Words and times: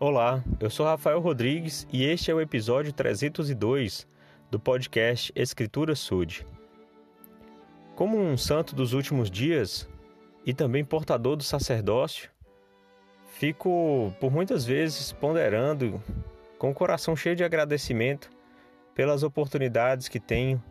Olá, 0.00 0.44
eu 0.60 0.70
sou 0.70 0.86
Rafael 0.86 1.18
Rodrigues 1.18 1.84
e 1.92 2.04
este 2.04 2.30
é 2.30 2.34
o 2.34 2.40
episódio 2.40 2.92
302 2.92 4.06
do 4.48 4.60
podcast 4.60 5.32
Escritura 5.34 5.96
Sud. 5.96 6.46
Como 7.96 8.16
um 8.16 8.36
santo 8.36 8.76
dos 8.76 8.92
últimos 8.92 9.28
dias 9.28 9.88
e 10.46 10.54
também 10.54 10.84
portador 10.84 11.34
do 11.34 11.42
sacerdócio, 11.42 12.30
fico 13.26 14.14
por 14.20 14.30
muitas 14.30 14.64
vezes 14.64 15.10
ponderando 15.10 16.00
com 16.60 16.70
o 16.70 16.74
coração 16.74 17.16
cheio 17.16 17.34
de 17.34 17.42
agradecimento 17.42 18.30
pelas 18.94 19.24
oportunidades 19.24 20.06
que 20.06 20.20
tenho 20.20 20.62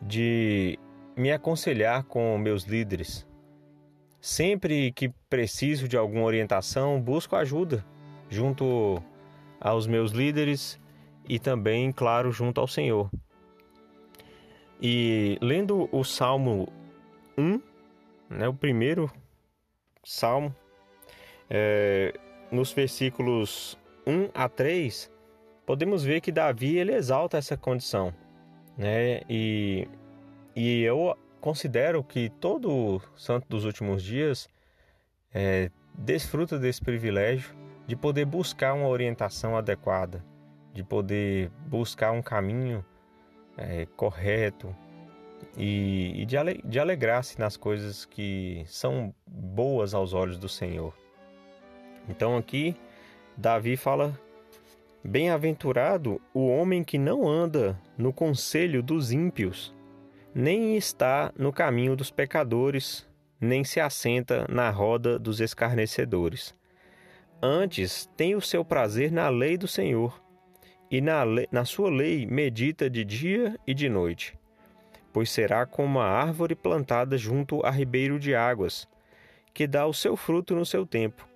de 0.00 0.78
me 1.14 1.30
aconselhar 1.30 2.04
com 2.04 2.38
meus 2.38 2.64
líderes. 2.64 3.26
Sempre 4.18 4.92
que 4.92 5.10
preciso 5.28 5.86
de 5.86 5.98
alguma 5.98 6.24
orientação, 6.24 6.98
busco 6.98 7.36
ajuda 7.36 7.84
junto 8.32 9.02
aos 9.60 9.86
meus 9.86 10.10
líderes 10.10 10.80
e 11.28 11.38
também, 11.38 11.92
claro, 11.92 12.32
junto 12.32 12.60
ao 12.60 12.66
Senhor. 12.66 13.10
E 14.80 15.38
lendo 15.40 15.88
o 15.92 16.02
Salmo 16.02 16.72
1, 17.36 17.60
né, 18.30 18.48
o 18.48 18.54
primeiro 18.54 19.12
salmo, 20.02 20.54
é, 21.48 22.12
nos 22.50 22.72
versículos 22.72 23.78
1 24.06 24.30
a 24.34 24.48
3, 24.48 25.12
podemos 25.66 26.02
ver 26.02 26.20
que 26.20 26.32
Davi 26.32 26.78
ele 26.78 26.94
exalta 26.94 27.36
essa 27.36 27.56
condição. 27.56 28.12
Né? 28.76 29.20
E, 29.28 29.86
e 30.56 30.82
eu 30.82 31.16
considero 31.40 32.02
que 32.02 32.30
todo 32.30 33.00
santo 33.14 33.46
dos 33.48 33.64
últimos 33.64 34.02
dias 34.02 34.48
é, 35.32 35.70
desfruta 35.94 36.58
desse 36.58 36.80
privilégio 36.80 37.54
de 37.92 37.96
poder 37.96 38.24
buscar 38.24 38.72
uma 38.72 38.88
orientação 38.88 39.54
adequada, 39.54 40.24
de 40.72 40.82
poder 40.82 41.50
buscar 41.66 42.10
um 42.10 42.22
caminho 42.22 42.82
é, 43.54 43.84
correto 43.98 44.74
e, 45.58 46.22
e 46.22 46.24
de, 46.24 46.38
ale, 46.38 46.62
de 46.64 46.78
alegrar-se 46.78 47.38
nas 47.38 47.54
coisas 47.54 48.06
que 48.06 48.64
são 48.66 49.14
boas 49.26 49.92
aos 49.92 50.14
olhos 50.14 50.38
do 50.38 50.48
Senhor. 50.48 50.94
Então 52.08 52.34
aqui 52.34 52.74
Davi 53.36 53.76
fala: 53.76 54.18
Bem-aventurado 55.04 56.18
o 56.32 56.48
homem 56.48 56.82
que 56.82 56.96
não 56.96 57.28
anda 57.28 57.78
no 57.98 58.10
conselho 58.10 58.82
dos 58.82 59.12
ímpios, 59.12 59.74
nem 60.34 60.78
está 60.78 61.30
no 61.36 61.52
caminho 61.52 61.94
dos 61.94 62.10
pecadores, 62.10 63.06
nem 63.38 63.62
se 63.64 63.80
assenta 63.80 64.46
na 64.48 64.70
roda 64.70 65.18
dos 65.18 65.42
escarnecedores 65.42 66.54
Antes, 67.44 68.08
tem 68.16 68.36
o 68.36 68.40
seu 68.40 68.64
prazer 68.64 69.10
na 69.10 69.28
lei 69.28 69.58
do 69.58 69.66
Senhor, 69.66 70.22
e 70.88 71.00
na, 71.00 71.24
lei, 71.24 71.48
na 71.50 71.64
sua 71.64 71.90
lei 71.90 72.24
medita 72.24 72.88
de 72.88 73.04
dia 73.04 73.58
e 73.66 73.74
de 73.74 73.88
noite. 73.88 74.38
Pois 75.12 75.28
será 75.28 75.66
como 75.66 75.98
uma 75.98 76.04
árvore 76.04 76.54
plantada 76.54 77.18
junto 77.18 77.60
a 77.66 77.70
ribeiro 77.70 78.16
de 78.20 78.32
águas, 78.32 78.86
que 79.52 79.66
dá 79.66 79.84
o 79.88 79.92
seu 79.92 80.16
fruto 80.16 80.54
no 80.54 80.64
seu 80.64 80.86
tempo. 80.86 81.26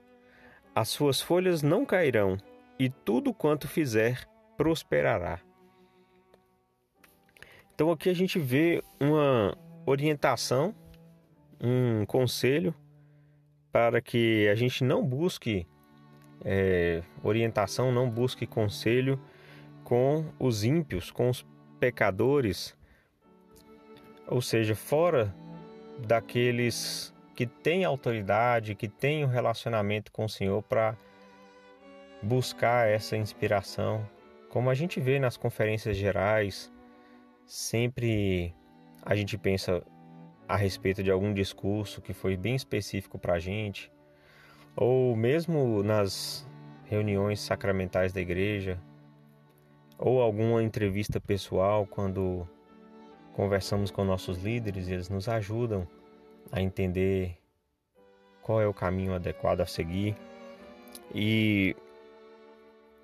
As 0.73 0.91
suas 0.91 1.21
folhas 1.21 1.61
não 1.61 1.84
cairão, 1.84 2.39
e 2.79 2.89
tudo 2.89 3.34
quanto 3.34 3.67
fizer 3.67 4.29
prosperará. 4.57 5.41
Então 7.75 7.91
aqui 7.91 8.09
a 8.09 8.15
gente 8.15 8.39
vê 8.39 8.81
uma 9.01 9.59
orientação, 9.84 10.73
um 11.61 12.07
conselho 12.07 12.73
para 13.73 14.01
que 14.01 14.49
a 14.49 14.55
gente 14.55 14.84
não 14.84 15.05
busque 15.05 15.67
é, 16.45 17.03
orientação, 17.23 17.92
não 17.92 18.09
busque 18.09 18.47
conselho 18.47 19.20
com 19.84 20.25
os 20.39 20.65
ímpios, 20.65 21.11
com 21.11 21.31
os 21.31 21.47
pecadores, 21.78 22.77
ou 24.27 24.43
seja, 24.43 24.75
fora 24.75 25.34
daqueles 25.99 27.15
que 27.34 27.47
têm 27.47 27.84
autoridade, 27.84 28.75
que 28.75 28.88
têm 28.88 29.25
um 29.25 29.28
relacionamento 29.28 30.10
com 30.10 30.25
o 30.25 30.28
Senhor 30.28 30.62
para 30.62 30.97
buscar 32.22 32.89
essa 32.89 33.16
inspiração. 33.16 34.09
Como 34.49 34.71
a 34.71 34.75
gente 34.75 35.00
vê 35.00 35.19
nas 35.19 35.37
conferências 35.37 35.97
gerais, 35.97 36.72
sempre 37.44 38.55
a 39.03 39.15
gente 39.15 39.37
pensa 39.37 39.83
a 40.49 40.56
respeito 40.56 41.03
de 41.03 41.10
algum 41.10 41.33
discurso 41.33 42.00
que 42.00 42.12
foi 42.12 42.37
bem 42.37 42.55
específico 42.55 43.19
para 43.19 43.34
a 43.34 43.39
gente, 43.39 43.93
ou 44.76 45.16
mesmo 45.16 45.82
nas 45.82 46.47
reuniões 46.84 47.41
sacramentais 47.41 48.12
da 48.12 48.20
igreja, 48.20 48.78
ou 49.98 50.20
alguma 50.20 50.62
entrevista 50.62 51.19
pessoal 51.19 51.87
quando 51.87 52.47
conversamos 53.32 53.91
com 53.91 54.04
nossos 54.04 54.42
líderes, 54.42 54.88
eles 54.88 55.09
nos 55.09 55.28
ajudam 55.28 55.88
a 56.53 56.60
entender 56.60 57.36
qual 58.42 58.60
é 58.60 58.66
o 58.66 58.75
caminho 58.75 59.15
adequado 59.15 59.62
a 59.62 59.66
seguir. 59.66 60.15
E 61.15 61.75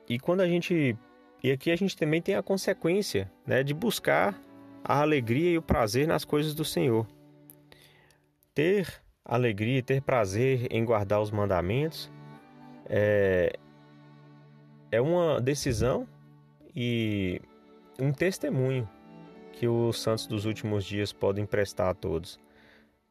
e 0.08 0.18
quando 0.18 0.40
a 0.40 0.46
gente 0.46 0.96
e 1.42 1.50
aqui 1.50 1.70
a 1.70 1.76
gente 1.76 1.96
também 1.96 2.22
tem 2.22 2.36
a 2.36 2.42
consequência, 2.42 3.30
né, 3.46 3.62
de 3.62 3.74
buscar 3.74 4.40
a 4.84 5.00
alegria 5.00 5.50
e 5.50 5.58
o 5.58 5.62
prazer 5.62 6.06
nas 6.06 6.24
coisas 6.24 6.54
do 6.54 6.64
Senhor. 6.64 7.06
Ter 8.54 9.02
alegria 9.24 9.78
e 9.78 9.82
ter 9.82 10.02
prazer 10.02 10.66
em 10.70 10.84
guardar 10.84 11.20
os 11.20 11.30
mandamentos 11.30 12.10
é, 12.86 13.52
é 14.90 15.00
uma 15.00 15.40
decisão 15.40 16.06
e 16.74 17.40
um 17.98 18.12
testemunho 18.12 18.88
que 19.52 19.68
os 19.68 20.00
santos 20.02 20.26
dos 20.26 20.44
últimos 20.44 20.84
dias 20.84 21.12
podem 21.12 21.46
prestar 21.46 21.90
a 21.90 21.94
todos. 21.94 22.40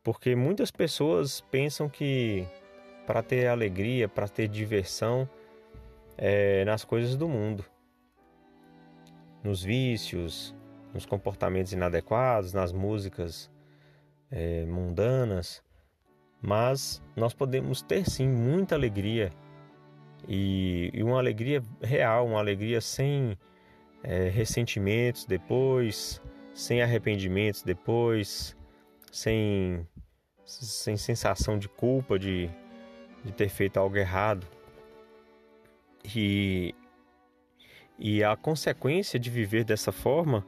Porque 0.03 0.35
muitas 0.35 0.71
pessoas 0.71 1.41
pensam 1.41 1.87
que 1.87 2.45
para 3.05 3.21
ter 3.21 3.47
alegria, 3.47 4.09
para 4.09 4.27
ter 4.27 4.47
diversão, 4.47 5.29
é 6.17 6.65
nas 6.65 6.83
coisas 6.83 7.15
do 7.15 7.27
mundo, 7.27 7.63
nos 9.43 9.63
vícios, 9.63 10.55
nos 10.93 11.05
comportamentos 11.05 11.71
inadequados, 11.71 12.53
nas 12.53 12.73
músicas 12.73 13.49
é, 14.29 14.65
mundanas 14.65 15.63
mas 16.41 17.01
nós 17.15 17.33
podemos 17.33 17.81
ter 17.81 18.09
sim 18.09 18.27
muita 18.27 18.75
alegria 18.75 19.31
e, 20.27 20.89
e 20.93 21.03
uma 21.03 21.19
alegria 21.19 21.61
real, 21.81 22.27
uma 22.27 22.39
alegria 22.39 22.81
sem 22.81 23.37
é, 24.03 24.29
ressentimentos 24.29 25.25
depois, 25.25 26.21
sem 26.53 26.81
arrependimentos 26.81 27.61
depois, 27.61 28.57
sem, 29.11 29.87
sem 30.45 30.97
sensação 30.97 31.57
de 31.59 31.69
culpa 31.69 32.17
de, 32.17 32.49
de 33.23 33.31
ter 33.31 33.49
feito 33.49 33.77
algo 33.77 33.97
errado. 33.97 34.47
E, 36.15 36.73
e 37.99 38.23
a 38.23 38.35
consequência 38.35 39.19
de 39.19 39.29
viver 39.29 39.63
dessa 39.63 39.91
forma 39.91 40.45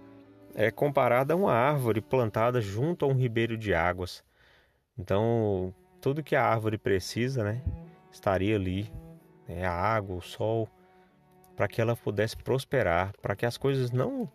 é 0.56 0.72
comparada 0.72 1.34
a 1.34 1.38
uma 1.38 1.54
árvore 1.54 2.02
plantada 2.02 2.62
junto 2.62 3.06
a 3.06 3.08
um 3.08 3.14
ribeiro 3.14 3.58
de 3.58 3.74
águas. 3.74 4.24
Então, 4.98 5.74
tudo 6.04 6.22
que 6.22 6.36
a 6.36 6.44
árvore 6.44 6.78
precisa, 6.78 7.46
né, 7.46 7.62
estaria 8.12 8.58
ali, 8.58 8.92
né, 9.48 9.66
a 9.66 9.72
água, 9.72 10.18
o 10.18 10.22
sol, 10.22 10.68
para 11.56 11.66
que 11.66 11.80
ela 11.80 11.96
pudesse 11.96 12.36
prosperar, 12.36 13.14
para 13.22 13.38
que 13.38 13.46
as 13.46 13.58
coisas 13.58 13.90
não 13.90 14.30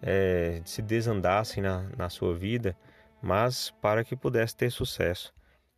é, 0.00 0.62
se 0.64 0.80
desandassem 0.80 1.62
na, 1.62 1.82
na 1.94 2.08
sua 2.08 2.34
vida, 2.34 2.74
mas 3.20 3.70
para 3.82 4.02
que 4.02 4.16
pudesse 4.16 4.56
ter 4.56 4.70
sucesso. 4.70 5.30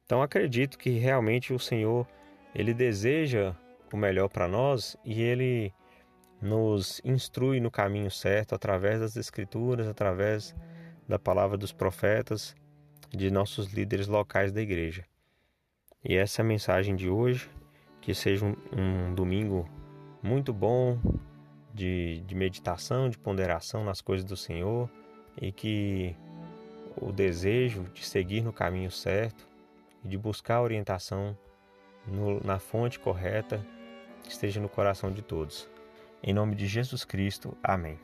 Então 0.04 0.22
acredito 0.22 0.78
que 0.78 0.90
realmente 0.90 1.52
o 1.52 1.58
Senhor 1.58 2.06
ele 2.54 2.72
deseja 2.72 3.52
o 3.92 3.96
melhor 3.96 4.28
para 4.28 4.46
nós 4.46 4.96
e 5.04 5.20
ele 5.20 5.74
nos 6.40 7.00
instrui 7.04 7.58
no 7.58 7.70
caminho 7.70 8.12
certo 8.12 8.54
através 8.54 9.00
das 9.00 9.16
escrituras, 9.16 9.88
através 9.88 10.54
da 11.08 11.18
palavra 11.18 11.58
dos 11.58 11.72
profetas, 11.72 12.54
de 13.10 13.28
nossos 13.28 13.72
líderes 13.72 14.06
locais 14.06 14.52
da 14.52 14.62
igreja. 14.62 15.04
E 16.04 16.16
essa 16.16 16.40
é 16.40 16.44
a 16.44 16.46
mensagem 16.46 16.96
de 16.96 17.08
hoje. 17.08 17.50
Que 18.00 18.14
seja 18.14 18.44
um, 18.44 18.56
um 18.76 19.14
domingo 19.14 19.68
muito 20.22 20.52
bom 20.52 20.98
de, 21.72 22.20
de 22.26 22.34
meditação, 22.34 23.08
de 23.08 23.16
ponderação 23.16 23.84
nas 23.84 24.00
coisas 24.00 24.24
do 24.24 24.36
Senhor 24.36 24.90
e 25.40 25.52
que 25.52 26.16
o 27.00 27.12
desejo 27.12 27.84
de 27.94 28.04
seguir 28.04 28.42
no 28.42 28.52
caminho 28.52 28.90
certo 28.90 29.46
e 30.04 30.08
de 30.08 30.18
buscar 30.18 30.60
orientação 30.60 31.36
no, 32.06 32.40
na 32.44 32.58
fonte 32.58 32.98
correta 32.98 33.64
esteja 34.28 34.60
no 34.60 34.68
coração 34.68 35.10
de 35.10 35.22
todos. 35.22 35.68
Em 36.22 36.32
nome 36.34 36.54
de 36.54 36.66
Jesus 36.66 37.04
Cristo, 37.04 37.56
amém. 37.62 37.98